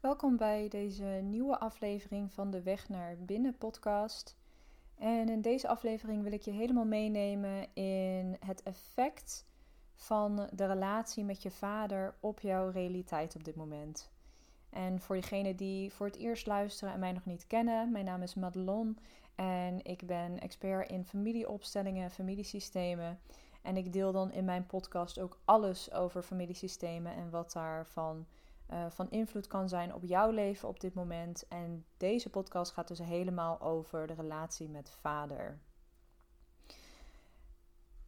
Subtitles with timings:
[0.00, 4.36] Welkom bij deze nieuwe aflevering van de Weg naar Binnen podcast.
[4.94, 9.46] En in deze aflevering wil ik je helemaal meenemen in het effect
[9.94, 14.10] van de relatie met je vader op jouw realiteit op dit moment.
[14.70, 18.22] En voor degenen die voor het eerst luisteren en mij nog niet kennen, mijn naam
[18.22, 18.98] is Madelon
[19.34, 23.20] en ik ben expert in familieopstellingen, familiesystemen.
[23.62, 28.26] En ik deel dan in mijn podcast ook alles over familiesystemen en wat daarvan
[28.72, 31.48] uh, van invloed kan zijn op jouw leven op dit moment.
[31.48, 35.58] En deze podcast gaat dus helemaal over de relatie met vader.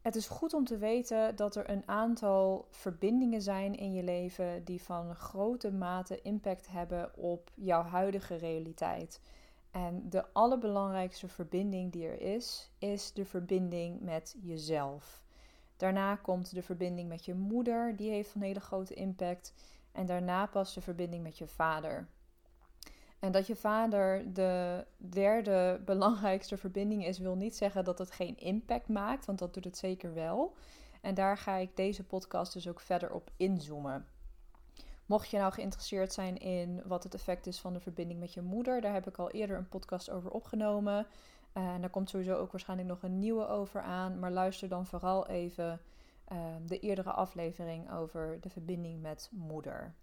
[0.03, 4.65] Het is goed om te weten dat er een aantal verbindingen zijn in je leven
[4.65, 9.21] die van grote mate impact hebben op jouw huidige realiteit.
[9.71, 15.23] En de allerbelangrijkste verbinding die er is, is de verbinding met jezelf.
[15.77, 19.55] Daarna komt de verbinding met je moeder, die heeft een hele grote impact.
[19.93, 22.09] En daarna pas de verbinding met je vader.
[23.19, 28.39] En dat je vader de derde belangrijkste verbinding is, wil niet zeggen dat het geen
[28.39, 30.55] impact maakt, want dat doet het zeker wel.
[31.01, 34.07] En daar ga ik deze podcast dus ook verder op inzoomen.
[35.07, 38.43] Mocht je nou geïnteresseerd zijn in wat het effect is van de verbinding met je
[38.43, 41.07] moeder, daar heb ik al eerder een podcast over opgenomen.
[41.53, 44.19] En daar komt sowieso ook waarschijnlijk nog een nieuwe over aan.
[44.19, 45.81] Maar luister dan vooral even
[46.31, 49.95] Ehm, de eerdere aflevering over de verbinding met moeder.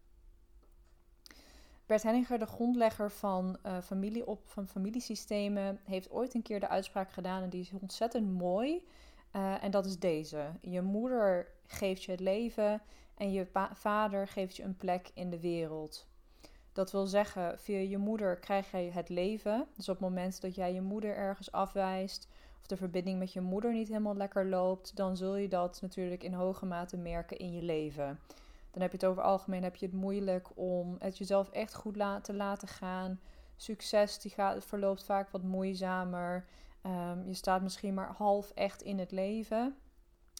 [1.85, 6.67] Bert Henninger, de grondlegger van, uh, familie op, van familiesystemen, heeft ooit een keer de
[6.67, 8.87] uitspraak gedaan en die is ontzettend mooi.
[9.35, 12.81] Uh, en dat is deze: Je moeder geeft je het leven
[13.15, 16.07] en je vader geeft je een plek in de wereld.
[16.73, 19.67] Dat wil zeggen, via je moeder krijg je het leven.
[19.75, 22.27] Dus op het moment dat jij je moeder ergens afwijst
[22.67, 26.33] de verbinding met je moeder niet helemaal lekker loopt, dan zul je dat natuurlijk in
[26.33, 28.19] hoge mate merken in je leven.
[28.71, 31.95] Dan heb je het over algemeen heb je het moeilijk om het jezelf echt goed
[32.21, 33.19] te laten gaan.
[33.55, 36.45] Succes die gaat, verloopt vaak wat moeizamer.
[36.85, 39.75] Um, je staat misschien maar half echt in het leven.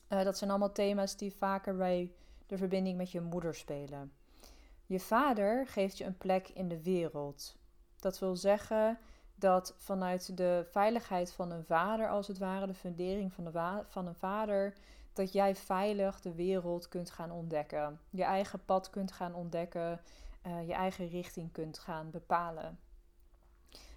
[0.10, 2.12] Uh, dat zijn allemaal thema's die vaker bij
[2.46, 4.12] de verbinding met je moeder spelen.
[4.86, 7.56] Je vader geeft je een plek in de wereld.
[8.00, 9.00] Dat wil zeggen
[9.40, 14.08] dat vanuit de veiligheid van een vader, als het ware, de fundering van, de van
[14.08, 14.74] een vader,
[15.14, 18.00] dat jij veilig de wereld kunt gaan ontdekken.
[18.10, 20.02] Je eigen pad kunt gaan ontdekken,
[20.48, 22.80] uh, je eigen richting kunt gaan bepalen.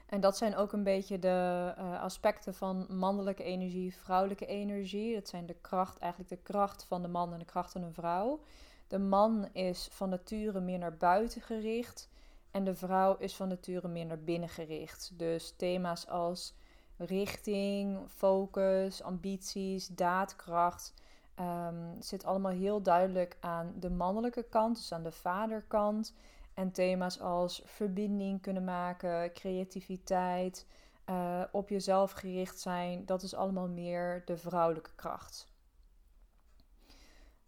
[0.07, 5.15] En dat zijn ook een beetje de uh, aspecten van mannelijke energie, vrouwelijke energie.
[5.15, 7.95] Dat zijn de kracht, eigenlijk de kracht van de man en de kracht van een
[7.95, 8.41] vrouw.
[8.89, 12.10] De man is van nature meer naar buiten gericht.
[12.51, 15.13] En de vrouw is van nature meer naar binnen gericht.
[15.19, 16.55] Dus thema's als
[16.97, 20.95] richting, focus, ambities, daadkracht.
[21.41, 26.15] Um, zit allemaal heel duidelijk aan de mannelijke kant, dus aan de vaderkant.
[26.55, 30.67] En thema's als verbinding kunnen maken, creativiteit,
[31.11, 35.50] uh, op jezelf gericht zijn, dat is allemaal meer de vrouwelijke kracht.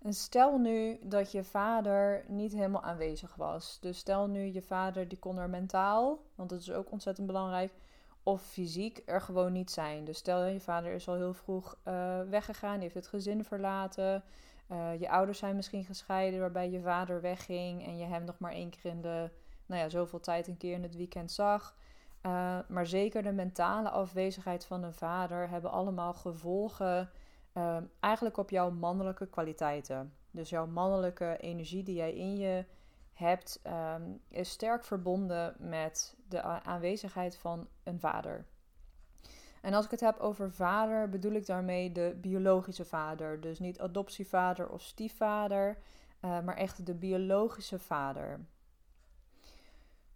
[0.03, 3.79] En stel nu dat je vader niet helemaal aanwezig was.
[3.81, 7.73] Dus stel nu je vader die kon er mentaal, want dat is ook ontzettend belangrijk,
[8.23, 10.05] of fysiek er gewoon niet zijn.
[10.05, 14.23] Dus stel je vader is al heel vroeg uh, weggegaan, heeft het gezin verlaten.
[14.73, 18.53] Uh, je ouders zijn misschien gescheiden waarbij je vader wegging en je hem nog maar
[18.53, 19.31] één keer in de,
[19.67, 21.77] nou ja, zoveel tijd een keer in het weekend zag.
[22.27, 27.11] Uh, maar zeker de mentale afwezigheid van een vader hebben allemaal gevolgen
[27.53, 30.15] Ehm, eigenlijk op jouw mannelijke kwaliteiten.
[30.31, 32.65] Dus jouw mannelijke energie die jij in je
[33.13, 38.45] hebt, ehm, is sterk verbonden met de aanwezigheid van een vader.
[39.63, 43.41] En als ik het heb over vader, bedoel ik daarmee de biologische vader.
[43.41, 45.79] Dus niet adoptievader of stiefvader,
[46.21, 48.41] uh, maar echt de biologische vader.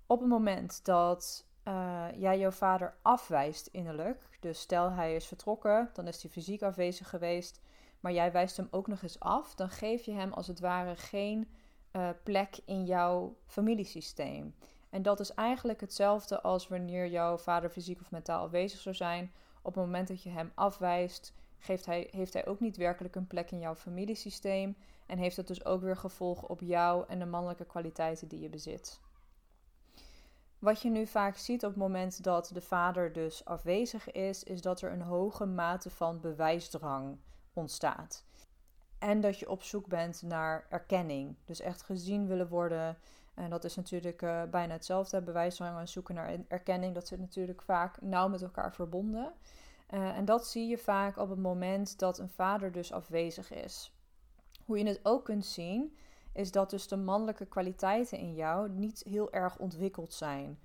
[0.07, 4.29] Op het moment dat uh, jij jouw vader afwijst innerlijk.
[4.41, 7.61] Dus stel hij is vertrokken, dan is hij fysiek afwezig geweest,
[8.01, 10.97] maar jij wijst hem ook nog eens af, dan geef je hem als het ware
[10.97, 11.49] geen
[11.93, 14.55] uh, plek in jouw familiesysteem.
[14.91, 19.33] En dat is eigenlijk hetzelfde als wanneer jouw vader fysiek of mentaal afwezig zou zijn.
[19.63, 23.27] Op het moment dat je hem afwijst, geeft hij, heeft hij ook niet werkelijk een
[23.27, 24.77] plek in jouw familiesysteem.
[25.07, 28.49] En heeft dat dus ook weer gevolgen op jou en de mannelijke kwaliteiten die je
[28.49, 29.01] bezit.
[30.67, 34.61] Wat je nu vaak ziet op het moment dat de vader dus afwezig is, is
[34.61, 37.19] dat er een hoge mate van bewijsdrang
[37.53, 38.25] ontstaat.
[38.99, 41.37] En dat je op zoek bent naar erkenning.
[41.45, 42.99] Dus echt gezien willen worden.
[43.35, 45.23] En dat is natuurlijk uh, bijna hetzelfde.
[45.23, 46.95] Bewijsdrang en zoeken naar erkenning.
[46.95, 49.33] Dat zit natuurlijk vaak nauw met elkaar verbonden.
[49.91, 53.95] Uh, en dat zie je vaak op het moment dat een vader dus afwezig is.
[54.65, 55.97] Hoe je het ook kunt zien,
[56.37, 60.59] is dat dus de mannelijke kwaliteiten in jou niet heel erg ontwikkeld zijn.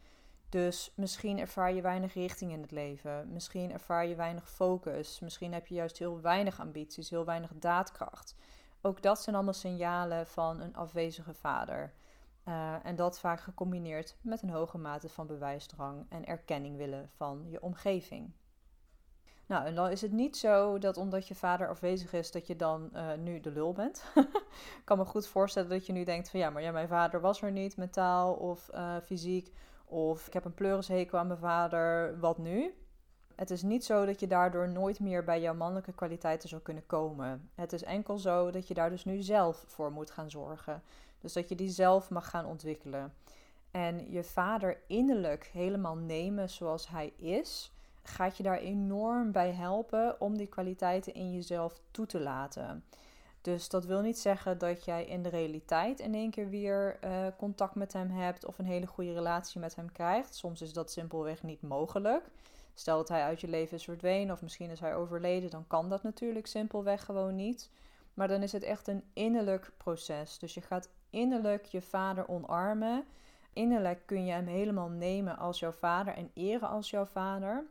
[0.49, 3.33] Dus misschien ervaar je weinig richting in het leven.
[3.33, 5.19] Misschien ervaar je weinig focus.
[5.19, 8.35] Misschien heb je juist heel weinig ambities, heel weinig daadkracht.
[8.81, 11.93] Ook dat zijn allemaal signalen van een afwezige vader.
[12.47, 17.49] Uh, en dat vaak gecombineerd met een hoge mate van bewijsdrang en erkenning willen van
[17.49, 18.31] je omgeving.
[19.51, 22.55] Nou, en dan is het niet zo dat omdat je vader afwezig is, dat je
[22.55, 24.03] dan uh, nu de lul bent.
[24.79, 27.21] ik kan me goed voorstellen dat je nu denkt van ja, maar ja, mijn vader
[27.21, 29.51] was er niet, mentaal of uh, fysiek.
[29.85, 32.73] Of ik heb een pleurishekel aan mijn vader, wat nu?
[33.35, 36.85] Het is niet zo dat je daardoor nooit meer bij jouw mannelijke kwaliteiten zou kunnen
[36.85, 37.49] komen.
[37.55, 40.83] Het is enkel zo dat je daar dus nu zelf voor moet gaan zorgen.
[41.19, 43.13] Dus dat je die zelf mag gaan ontwikkelen.
[43.71, 47.70] En je vader innerlijk helemaal nemen zoals hij is,
[48.03, 52.83] gaat je daar enorm bij helpen om die kwaliteiten in jezelf toe te laten.
[53.41, 57.27] Dus dat wil niet zeggen dat jij in de realiteit in één keer weer uh,
[57.37, 60.35] contact met hem hebt of een hele goede relatie met hem krijgt.
[60.35, 62.23] Soms is dat simpelweg niet mogelijk.
[62.73, 65.89] Stel dat hij uit je leven is verdwenen of misschien is hij overleden, dan kan
[65.89, 67.69] dat natuurlijk simpelweg gewoon niet.
[68.13, 70.39] Maar dan is het echt een innerlijk proces.
[70.39, 73.05] Dus je gaat innerlijk je vader omarmen.
[73.53, 77.65] Innerlijk kun je hem helemaal nemen als jouw vader en eren als jouw vader.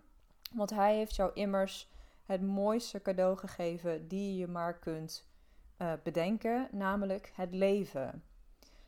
[0.55, 1.89] Want hij heeft jou immers
[2.25, 5.29] het mooiste cadeau gegeven die je maar kunt
[5.79, 8.25] uh, bedenken, namelijk het leven.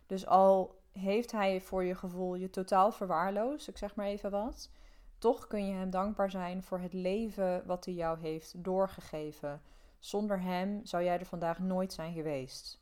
[0.06, 4.70] Dus al heeft hij voor je gevoel je totaal verwaarloosd, ik zeg maar even wat,
[5.18, 9.62] toch kun je hem dankbaar zijn voor het leven wat hij jou heeft doorgegeven.
[9.98, 12.80] Zonder hem zou jij er vandaag nooit zijn geweest.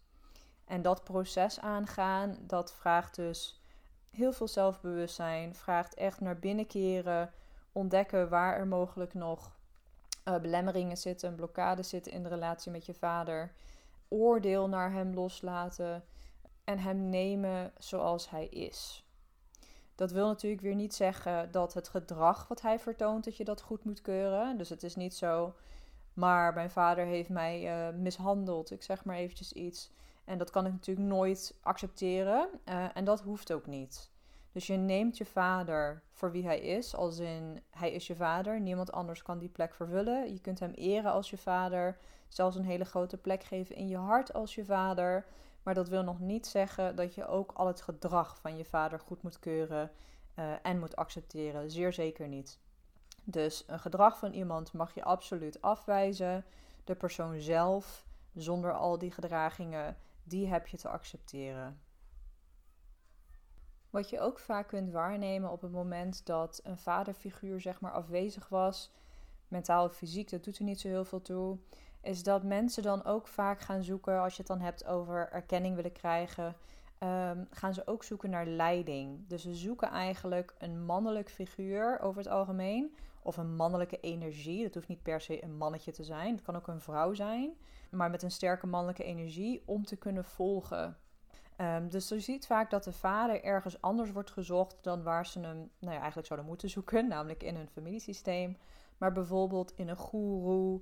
[0.64, 3.60] En dat proces aangaan, dat vraagt dus
[4.10, 7.32] heel veel zelfbewustzijn, vraagt echt naar binnen keren,
[7.72, 9.58] ontdekken waar er mogelijk nog
[10.24, 13.52] uh, belemmeringen zitten, blokkades zitten in de relatie met je vader
[14.08, 16.04] oordeel naar hem loslaten
[16.64, 19.04] en hem nemen zoals hij is.
[19.94, 23.60] Dat wil natuurlijk weer niet zeggen dat het gedrag wat hij vertoont, dat je dat
[23.60, 24.58] goed moet keuren.
[24.58, 25.54] Dus het is niet zo,
[26.14, 29.90] maar mijn vader heeft mij uh, mishandeld, ik zeg maar eventjes iets.
[30.24, 34.10] En dat kan ik natuurlijk nooit accepteren uh, en dat hoeft ook niet.
[34.52, 38.60] Dus je neemt je vader voor wie hij is, als in hij is je vader.
[38.60, 40.32] Niemand anders kan die plek vervullen.
[40.32, 41.98] Je kunt hem eren als je vader,
[42.28, 45.26] zelfs een hele grote plek geven in je hart als je vader.
[45.62, 49.00] Maar dat wil nog niet zeggen dat je ook al het gedrag van je vader
[49.00, 49.90] goed moet keuren
[50.38, 51.70] uh, en moet accepteren.
[51.70, 52.60] Zeer zeker niet.
[53.24, 56.44] Dus een gedrag van iemand mag je absoluut afwijzen.
[56.84, 61.80] De persoon zelf, zonder al die gedragingen, die heb je te accepteren.
[63.90, 68.48] Wat je ook vaak kunt waarnemen op het moment dat een vaderfiguur zeg maar afwezig
[68.48, 68.92] was,
[69.48, 71.58] mentaal of fysiek, dat doet er niet zo heel veel toe,
[72.02, 75.74] is dat mensen dan ook vaak gaan zoeken, als je het dan hebt over erkenning
[75.76, 76.56] willen krijgen,
[76.98, 79.28] um, gaan ze ook zoeken naar leiding.
[79.28, 84.62] Dus ze zoeken eigenlijk een mannelijk figuur over het algemeen, of een mannelijke energie.
[84.62, 87.52] Dat hoeft niet per se een mannetje te zijn, het kan ook een vrouw zijn,
[87.90, 90.96] maar met een sterke mannelijke energie om te kunnen volgen.
[91.60, 95.40] Um, dus je ziet vaak dat de vader ergens anders wordt gezocht dan waar ze
[95.40, 98.56] hem nou ja, eigenlijk zouden moeten zoeken, namelijk in hun familiesysteem.
[98.98, 100.80] Maar bijvoorbeeld in een goeroe,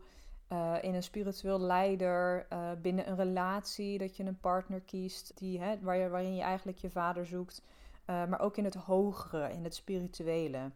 [0.53, 5.61] uh, in een spiritueel leider, uh, binnen een relatie, dat je een partner kiest die,
[5.61, 7.63] hè, waar je, waarin je eigenlijk je vader zoekt.
[8.07, 10.71] Uh, maar ook in het hogere, in het spirituele.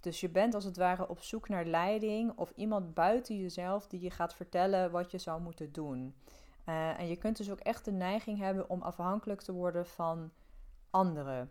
[0.00, 4.00] Dus je bent als het ware op zoek naar leiding of iemand buiten jezelf die
[4.00, 6.14] je gaat vertellen wat je zou moeten doen.
[6.68, 10.30] Uh, en je kunt dus ook echt de neiging hebben om afhankelijk te worden van
[10.90, 11.50] anderen.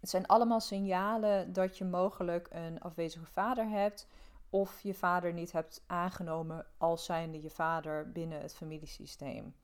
[0.00, 4.06] Het zijn allemaal signalen dat je mogelijk een afwezige vader hebt
[4.50, 9.54] of je vader niet hebt aangenomen als zijnde je vader binnen het familiesysteem.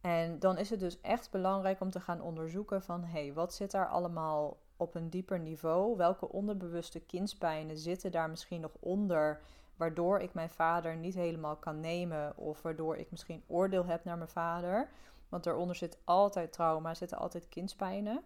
[0.00, 3.54] En dan is het dus echt belangrijk om te gaan onderzoeken van hé, hey, wat
[3.54, 5.96] zit daar allemaal op een dieper niveau?
[5.96, 9.40] Welke onderbewuste kindspijnen zitten daar misschien nog onder
[9.76, 14.16] waardoor ik mijn vader niet helemaal kan nemen of waardoor ik misschien oordeel heb naar
[14.16, 14.88] mijn vader.
[15.28, 18.22] Want daaronder zit altijd trauma, zitten altijd kindspijnen.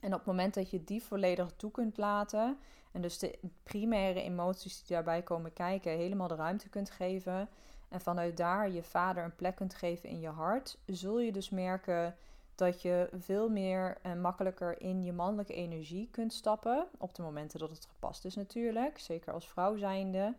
[0.00, 2.58] En op het moment dat je die volledig toe kunt laten
[2.92, 7.48] en dus de primaire emoties die daarbij komen kijken helemaal de ruimte kunt geven
[7.88, 11.50] en vanuit daar je vader een plek kunt geven in je hart, zul je dus
[11.50, 12.16] merken
[12.54, 16.86] dat je veel meer en makkelijker in je mannelijke energie kunt stappen.
[16.98, 20.34] Op de momenten dat het gepast is natuurlijk, zeker als vrouw zijnde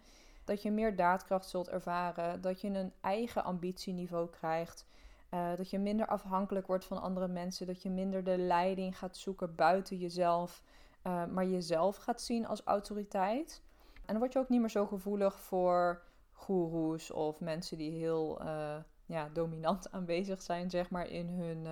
[0.45, 4.85] dat je meer daadkracht zult ervaren, dat je een eigen ambitieniveau krijgt,
[5.33, 9.17] uh, dat je minder afhankelijk wordt van andere mensen, dat je minder de leiding gaat
[9.17, 10.63] zoeken buiten jezelf,
[11.03, 13.61] uh, maar jezelf gaat zien als autoriteit.
[13.93, 18.41] En dan word je ook niet meer zo gevoelig voor goeroes of mensen die heel
[18.41, 21.67] uh, ja, dominant aanwezig zijn, zeg maar, in hun,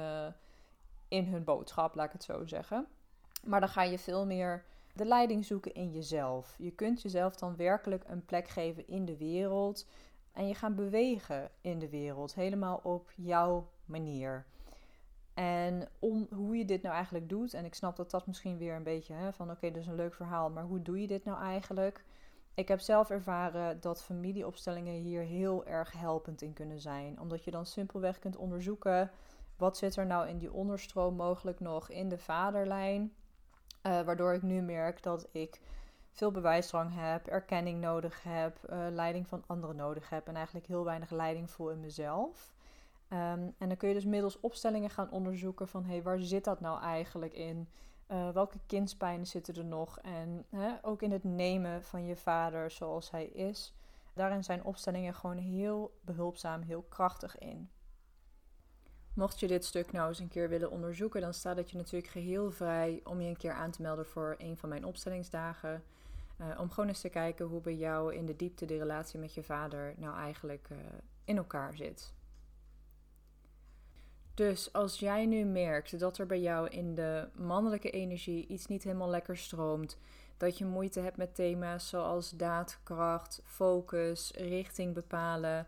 [1.08, 2.88] in hun boodschap, laat ik het zo zeggen.
[3.44, 6.55] Maar dan ga je veel meer de leiding zoeken in jezelf.
[6.57, 9.88] Je kunt jezelf dan werkelijk een plek geven in de wereld.
[10.31, 14.45] En je gaat bewegen in de wereld, helemaal op jouw manier.
[15.33, 15.89] En
[16.29, 19.13] hoe je dit nou eigenlijk doet, en ik snap dat dat misschien weer een beetje
[19.13, 22.03] hè, van oké, dat is een leuk verhaal, maar hoe doe je dit nou eigenlijk?
[22.53, 27.19] Ik heb zelf ervaren dat familieopstellingen hier heel erg helpend in kunnen zijn.
[27.19, 29.12] Omdat je dan simpelweg kunt onderzoeken
[29.57, 33.13] wat zit er nou in die onderstroom mogelijk nog in de vaderlijn.
[33.84, 35.62] Uh, waardoor ik nu merk dat ik
[36.12, 40.84] veel bewijsdrang heb, erkenning nodig heb, uh, leiding van anderen nodig heb en eigenlijk heel
[40.84, 42.54] weinig leiding voel in mezelf.
[43.14, 46.44] Um, en dan kun je dus middels opstellingen gaan onderzoeken van hé, hey, waar zit
[46.44, 47.70] dat nou eigenlijk in?
[48.08, 50.00] Uh, welke kindspijnen zitten er nog?
[50.00, 53.74] En hè, ook in het nemen van je vader zoals hij is.
[54.14, 57.70] Daarin zijn opstellingen gewoon heel behulpzaam, heel krachtig in.
[59.13, 62.12] Mocht je dit stuk nou eens een keer willen onderzoeken, dan staat het je natuurlijk
[62.12, 65.84] geheel vrij om je een keer aan te melden voor een van mijn opstellingsdagen.
[66.41, 69.34] Uh, om gewoon eens te kijken hoe bij jou in de diepte de relatie met
[69.34, 70.77] je vader nou eigenlijk uh,
[71.25, 72.13] in elkaar zit.
[74.34, 78.84] Dus als jij nu merkt dat er bij jou in de mannelijke energie iets niet
[78.84, 79.98] helemaal lekker stroomt,
[80.38, 85.68] dat je moeite hebt met thema's zoals daadkracht, focus, richting bepalen,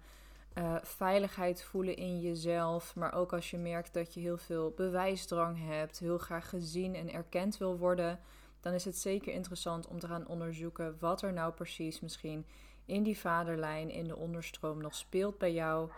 [0.58, 5.68] uh, veiligheid voelen in jezelf, maar ook als je merkt dat je heel veel bewijsdrang
[5.68, 8.20] hebt, heel graag gezien en erkend wil worden,
[8.62, 12.46] dan is het zeker interessant om te gaan onderzoeken wat er nou precies misschien
[12.86, 15.90] in die vaderlijn, in de onderstroom nog speelt bij jou.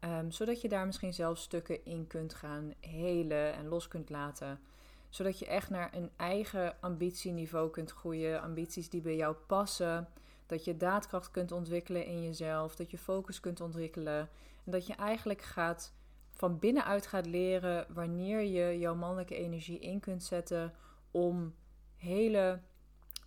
[0.00, 4.60] Um, zodat je daar misschien zelf stukken in kunt gaan helen en los kunt laten.
[5.08, 8.42] Zodat je echt naar een eigen ambitieniveau kunt groeien.
[8.42, 10.08] Ambities die bij jou passen.
[10.46, 12.76] Dat je daadkracht kunt ontwikkelen in jezelf.
[12.76, 14.28] Dat je focus kunt ontwikkelen.
[14.64, 15.92] En dat je eigenlijk gaat
[16.30, 20.72] van binnenuit gaat leren wanneer je jouw mannelijke energie in kunt zetten
[21.10, 21.54] om
[21.96, 22.60] hele,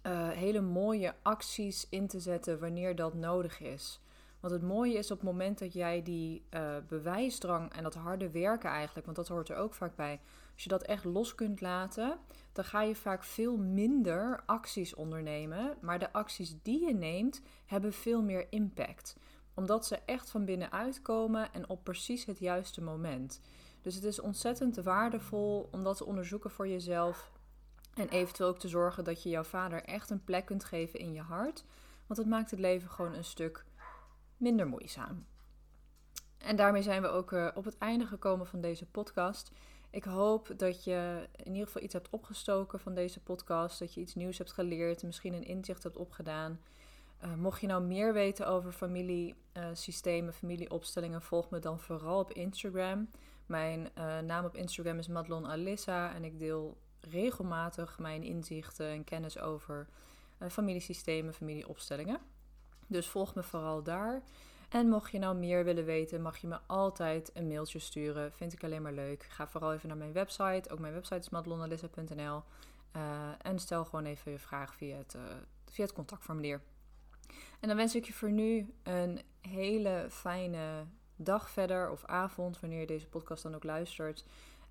[0.04, 4.02] uh, hele mooie acties in te zetten wanneer dat nodig is.
[4.40, 8.30] Want het mooie is op het moment dat jij die uh, bewijsdrang en dat harde
[8.30, 10.20] werken eigenlijk, want dat hoort er ook vaak bij,
[10.58, 12.20] als je dat echt los kunt laten,
[12.52, 15.78] dan ga je vaak veel minder acties ondernemen.
[15.82, 19.16] Maar de acties die je neemt, hebben veel meer impact.
[19.54, 23.42] Omdat ze echt van binnenuit komen en op precies het juiste moment.
[23.82, 27.32] Dus het is ontzettend waardevol om dat te onderzoeken voor jezelf.
[27.94, 31.14] En eventueel ook te zorgen dat je jouw vader echt een plek kunt geven in
[31.14, 31.64] je hart.
[32.08, 33.66] Want het maakt het leven gewoon een stuk
[34.38, 35.26] minder moeizaam.
[36.38, 39.52] En daarmee zijn we ook uh, op het einde gekomen van deze podcast.
[39.90, 43.80] Ik hoop dat je in ieder geval iets hebt opgestoken van deze podcast.
[43.80, 46.60] Dat je iets nieuws hebt geleerd, misschien een inzicht hebt opgedaan.
[47.24, 52.32] Uh, mocht je nou meer weten over familiesystemen, uh, familieopstellingen, volg me dan vooral op
[52.32, 53.10] Instagram.
[53.46, 59.04] Mijn uh, naam op Instagram is Madelon Alissa en ik deel regelmatig mijn inzichten en
[59.04, 59.88] kennis over
[60.50, 62.20] familiesystemen, familieopstellingen.
[62.88, 64.22] Dus volg me vooral daar.
[64.70, 68.34] En mocht je nou meer willen weten, mag je me altijd een mailtje sturen.
[68.34, 69.24] Vind ik alleen maar leuk.
[69.24, 70.70] Ga vooral even naar mijn website.
[70.70, 72.44] Ook mijn website is madelonalissa.nl.
[72.96, 75.22] Uh, en stel gewoon even je vraag via het, uh,
[75.66, 76.62] via het contactformulier.
[77.60, 82.80] En dan wens ik je voor nu een hele fijne dag verder of avond, wanneer
[82.80, 84.26] je deze podcast dan ook luistert.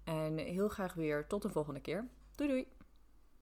[0.04, 2.08] En heel graag weer tot de volgende keer.
[2.34, 2.75] Doei doei!